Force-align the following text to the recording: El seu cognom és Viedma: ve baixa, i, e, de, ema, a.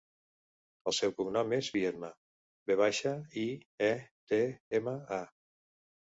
El 0.91 0.93
seu 0.99 1.11
cognom 1.17 1.51
és 1.57 1.67
Viedma: 1.75 2.07
ve 2.71 2.77
baixa, 2.79 3.11
i, 3.41 3.43
e, 3.89 3.91
de, 4.33 4.39
ema, 4.81 4.95
a. 5.19 5.21